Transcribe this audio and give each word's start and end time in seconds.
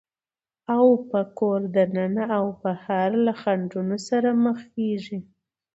او 0.75 0.85
په 1.09 1.19
کوره 1.37 1.67
دننه 1.75 2.23
او 2.37 2.45
بهر 2.61 3.09
له 3.25 3.33
خنډونو 3.41 3.97
سره 4.07 4.29
مخېږي، 4.43 5.19